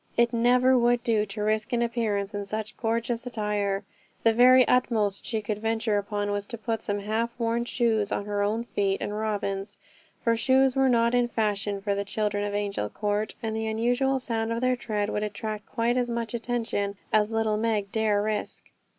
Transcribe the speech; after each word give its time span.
It 0.17 0.33
never 0.33 0.75
would 0.75 1.03
do 1.03 1.27
to 1.27 1.43
risk 1.43 1.73
an 1.73 1.83
appearance 1.83 2.33
in 2.33 2.43
such 2.45 2.75
gorgeous 2.75 3.27
attire. 3.27 3.83
The 4.23 4.33
very 4.33 4.67
utmost 4.67 5.27
she 5.27 5.43
could 5.43 5.59
venture 5.59 5.99
upon 5.99 6.31
was 6.31 6.47
to 6.47 6.57
put 6.57 6.81
some 6.81 6.97
half 7.01 7.29
worn 7.37 7.65
shoes 7.65 8.11
on 8.11 8.25
her 8.25 8.41
own 8.41 8.63
feet 8.63 8.99
and 8.99 9.15
Robin's; 9.15 9.77
for 10.23 10.35
shoes 10.35 10.75
were 10.75 10.89
not 10.89 11.13
in 11.13 11.27
fashion 11.27 11.83
for 11.83 11.93
the 11.93 12.03
children 12.03 12.43
of 12.43 12.55
Angel 12.55 12.89
Court, 12.89 13.35
and 13.43 13.55
the 13.55 13.67
unusual 13.67 14.17
sound 14.17 14.51
of 14.51 14.61
their 14.61 14.75
tread 14.75 15.11
would 15.11 15.21
attract 15.21 15.67
quite 15.67 15.97
as 15.97 16.09
much 16.09 16.33
attention 16.33 16.97
as 17.13 17.29
little 17.29 17.57
Meg 17.57 17.91
dare 17.91 18.23
risk. 18.23 18.63